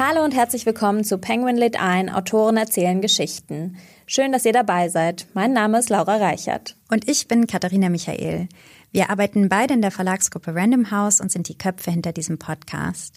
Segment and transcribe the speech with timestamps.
[0.00, 3.78] Hallo und herzlich willkommen zu Penguin lädt ein, Autoren erzählen Geschichten.
[4.06, 5.26] Schön, dass ihr dabei seid.
[5.34, 6.76] Mein Name ist Laura Reichert.
[6.88, 8.48] Und ich bin Katharina Michael.
[8.92, 13.16] Wir arbeiten beide in der Verlagsgruppe Random House und sind die Köpfe hinter diesem Podcast.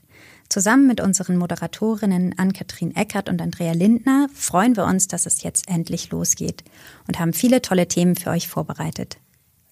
[0.50, 5.70] Zusammen mit unseren Moderatorinnen Ann-Kathrin Eckert und Andrea Lindner freuen wir uns, dass es jetzt
[5.70, 6.64] endlich losgeht
[7.08, 9.18] und haben viele tolle Themen für euch vorbereitet.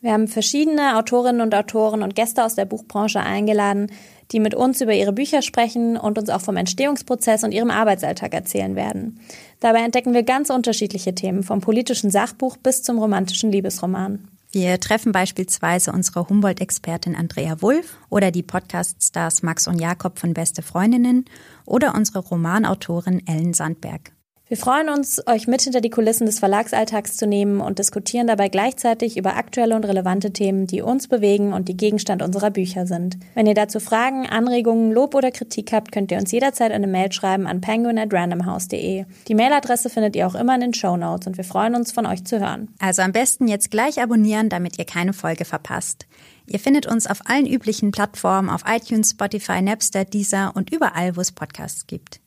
[0.02, 3.92] Wir haben verschiedene Autorinnen und Autoren und Gäste aus der Buchbranche eingeladen,
[4.32, 8.34] die mit uns über ihre Bücher sprechen und uns auch vom Entstehungsprozess und ihrem Arbeitsalltag
[8.34, 9.20] erzählen werden.
[9.60, 14.30] Dabei entdecken wir ganz unterschiedliche Themen, vom politischen Sachbuch bis zum romantischen Liebesroman.
[14.52, 20.62] Wir treffen beispielsweise unsere Humboldt-Expertin Andrea Wulff oder die Podcast-Stars Max und Jakob von Beste
[20.62, 21.26] Freundinnen
[21.66, 24.12] oder unsere Romanautorin Ellen Sandberg.
[24.50, 28.50] Wir freuen uns, euch mit hinter die Kulissen des Verlagsalltags zu nehmen und diskutieren dabei
[28.50, 33.20] gleichzeitig über aktuelle und relevante Themen, die uns bewegen und die Gegenstand unserer Bücher sind.
[33.36, 37.12] Wenn ihr dazu Fragen, Anregungen, Lob oder Kritik habt, könnt ihr uns jederzeit eine Mail
[37.12, 39.06] schreiben an penguin@randomhouse.de.
[39.28, 42.08] Die Mailadresse findet ihr auch immer in den Show Notes und wir freuen uns, von
[42.08, 42.70] euch zu hören.
[42.80, 46.08] Also am besten jetzt gleich abonnieren, damit ihr keine Folge verpasst.
[46.48, 51.22] Ihr findet uns auf allen üblichen Plattformen, auf iTunes, Spotify, Napster, Deezer und überall, wo
[51.22, 52.20] es Podcasts gibt.